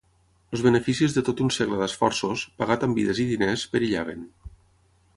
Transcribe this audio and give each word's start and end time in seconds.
Els 0.55 0.63
beneficis 0.67 1.17
de 1.17 1.23
tot 1.27 1.43
un 1.47 1.53
segle 1.57 1.79
d'esforços, 1.83 2.47
pagat 2.63 2.89
amb 2.89 3.01
vides 3.01 3.23
i 3.25 3.29
diners, 3.35 3.71
perillaven. 3.77 4.29